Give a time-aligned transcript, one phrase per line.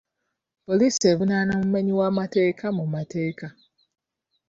[0.65, 3.47] Poliisi evunaana omumenyi w'amateeka mu mateeka.